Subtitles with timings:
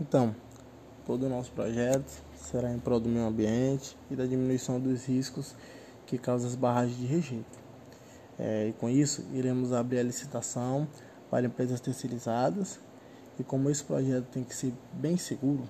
[0.00, 0.34] Então,
[1.06, 5.54] todo o nosso projeto será em prol do meio ambiente e da diminuição dos riscos
[6.06, 7.58] que causam as barragens de rejeito.
[8.38, 10.88] É, e com isso, iremos abrir a licitação
[11.30, 12.80] para empresas terceirizadas
[13.38, 15.64] e como esse projeto tem que ser bem seguro,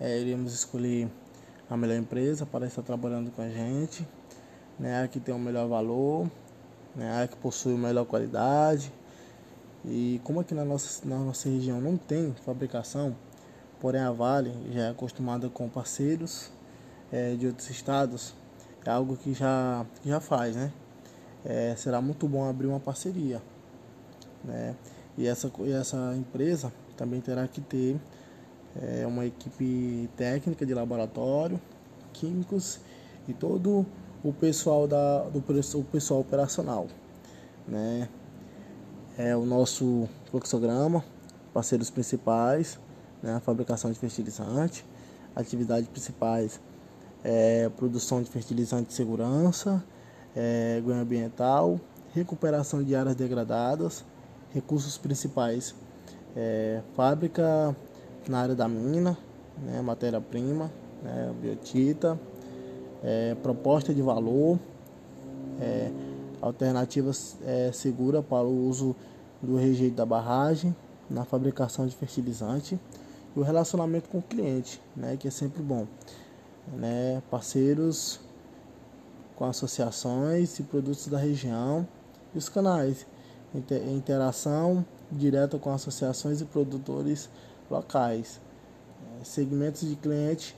[0.00, 1.08] é, iremos escolher
[1.68, 4.06] a melhor empresa para estar trabalhando com a gente,
[4.78, 6.30] né, a que tem o melhor valor,
[6.94, 8.92] né, a que possui a melhor qualidade.
[9.84, 13.16] E como aqui na nossa, na nossa região não tem fabricação,
[13.82, 16.52] Porém, a Vale já é acostumada com parceiros
[17.10, 18.32] é, de outros estados,
[18.86, 20.72] é algo que já, já faz, né?
[21.44, 23.42] É, será muito bom abrir uma parceria,
[24.44, 24.76] né?
[25.18, 28.00] E essa, e essa empresa também terá que ter
[28.80, 31.60] é, uma equipe técnica de laboratório,
[32.12, 32.78] químicos
[33.26, 33.84] e todo
[34.22, 36.86] o pessoal da do o pessoal operacional,
[37.66, 38.08] né?
[39.18, 41.04] É o nosso fluxograma,
[41.52, 42.78] parceiros principais
[43.22, 44.84] né, fabricação de fertilizante.
[45.34, 46.60] Atividades principais
[47.24, 49.82] é produção de fertilizante de segurança,
[50.34, 51.80] é, ganho ambiental,
[52.12, 54.04] recuperação de áreas degradadas,
[54.52, 55.74] recursos principais,
[56.36, 57.74] é, fábrica
[58.28, 59.16] na área da mina,
[59.62, 60.70] né, matéria-prima,
[61.02, 62.18] né, biotita,
[63.02, 64.58] é, proposta de valor,
[65.60, 65.90] é,
[66.40, 68.96] alternativas é, segura para o uso
[69.40, 70.74] do rejeito da barragem
[71.08, 72.78] na fabricação de fertilizante
[73.34, 75.86] e o relacionamento com o cliente, né, que é sempre bom.
[76.74, 78.20] Né, parceiros
[79.34, 81.86] com associações e produtos da região
[82.34, 83.04] e os canais,
[83.92, 87.28] interação direta com associações e produtores
[87.70, 88.40] locais,
[89.20, 90.56] é, segmentos de cliente,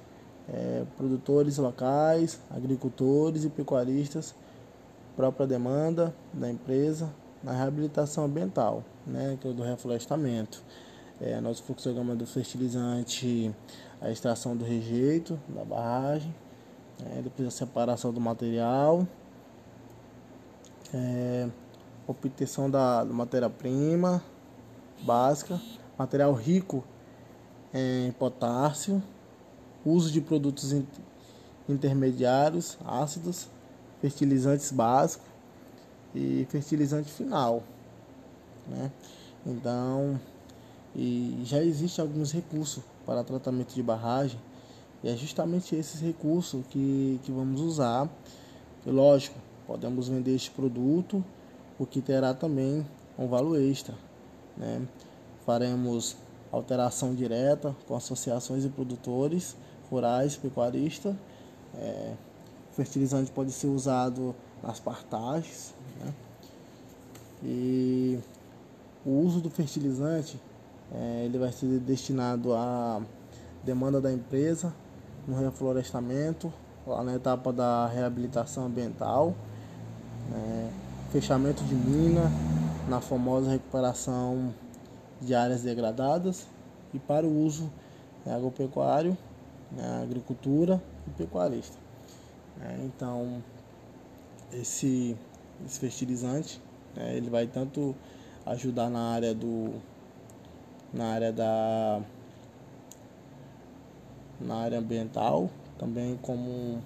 [0.49, 4.35] é, produtores locais, agricultores e pecuaristas,
[5.17, 7.09] própria demanda da empresa
[7.43, 10.63] na reabilitação ambiental, né, que é do reflorestamento
[11.25, 13.55] é, nosso fluxograma do fertilizante,
[13.99, 16.35] a extração do rejeito da barragem,
[17.07, 19.09] é, depois a separação do material,
[20.93, 21.49] é,
[22.07, 24.23] obtenção da, matéria-prima
[25.01, 25.59] básica,
[25.99, 26.85] material rico
[27.73, 29.03] em potássio,
[29.83, 30.75] uso de produtos
[31.67, 33.49] intermediários, ácidos,
[34.03, 35.27] fertilizantes básicos
[36.15, 37.63] e fertilizante final.
[38.69, 38.93] Né?
[39.47, 40.21] Então,
[40.95, 44.39] e já existem alguns recursos para tratamento de barragem
[45.05, 48.09] e é justamente esses recursos que, que vamos usar.
[48.87, 51.23] E, lógico, podemos vender este produto,
[51.79, 52.87] o que terá também
[53.19, 53.95] um valor extra.
[54.57, 54.81] Né?
[55.45, 56.17] Faremos
[56.51, 59.55] alteração direta com associações e produtores
[59.91, 61.15] rurais, pecuaristas.
[61.75, 62.15] É,
[62.73, 65.75] fertilizante pode ser usado nas partagens.
[66.01, 66.15] Né?
[67.43, 68.19] E
[69.05, 70.41] o uso do fertilizante
[70.93, 73.01] é, ele vai ser destinado à
[73.63, 74.75] demanda da empresa
[75.27, 76.53] no reflorestamento,
[76.87, 79.35] lá na etapa da reabilitação ambiental,
[80.33, 80.71] é,
[81.11, 82.31] fechamento de mina,
[82.89, 84.53] na famosa recuperação
[85.21, 86.47] de áreas degradadas
[86.93, 87.71] e para o uso
[88.27, 89.17] agropecuário,
[89.73, 91.77] né, agricultura e pecuarista.
[92.63, 93.43] É, então,
[94.53, 95.17] esse,
[95.65, 96.61] esse fertilizante
[96.97, 97.95] é, ele vai tanto
[98.47, 99.75] ajudar na área do
[100.95, 102.01] na área da
[104.41, 106.81] na área ambiental, também como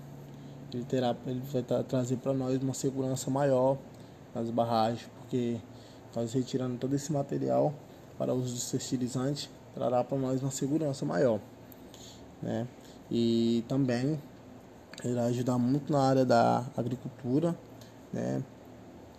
[0.72, 3.76] ele terá ele vai tra trazer para nós uma segurança maior
[4.34, 5.58] nas barragens, porque
[6.14, 7.72] nós retirando todo esse material
[8.16, 11.40] para uso de fertilizante trará para nós uma segurança maior,
[12.42, 12.66] né?
[13.10, 14.20] E também
[15.04, 17.56] irá ajudar muito na área da agricultura,
[18.12, 18.42] né?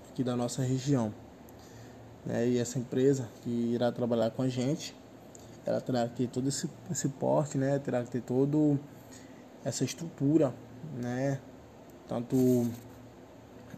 [0.10, 1.14] Aqui da nossa região
[2.26, 2.48] né?
[2.48, 4.96] E essa empresa que irá trabalhar com a gente,
[5.66, 7.80] ela terá que ter todo esse, esse porte, né?
[7.80, 8.80] Terá que ter todo
[9.64, 10.54] essa estrutura,
[10.96, 11.40] né?
[12.08, 12.36] Tanto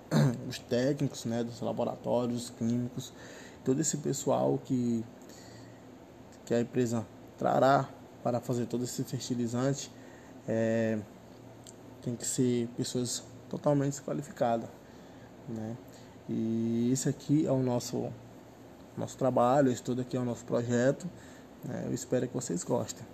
[0.47, 1.44] os técnicos, né?
[1.44, 3.13] Dos laboratórios, químicos,
[3.63, 5.03] todo esse pessoal que
[6.46, 7.05] que a empresa
[7.38, 7.88] trará
[8.23, 9.91] para fazer todo esse fertilizante
[10.47, 10.99] é,
[12.02, 14.70] tem que ser pessoas totalmente qualificadas,
[15.47, 15.78] né?
[16.28, 18.11] E esse aqui é o nosso
[18.97, 21.09] nosso trabalho, esse tudo aqui é o nosso projeto.
[21.64, 21.84] Né?
[21.88, 23.05] Eu espero que vocês gostem.